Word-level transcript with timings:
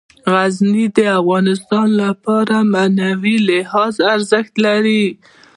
غزني 0.31 0.85
د 0.95 0.97
افغانانو 1.19 1.91
لپاره 2.01 2.55
په 2.61 2.67
معنوي 2.73 3.35
لحاظ 3.49 3.95
ارزښت 4.13 4.53
لري. 4.65 5.03